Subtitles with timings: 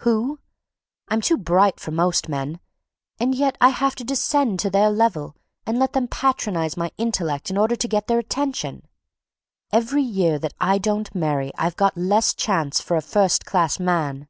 [0.00, 0.40] Who?
[1.08, 2.60] I'm too bright for most men,
[3.18, 5.34] and yet I have to descend to their level
[5.64, 8.86] and let them patronize my intellect in order to get their attention.
[9.72, 14.28] Every year that I don't marry I've got less chance for a first class man.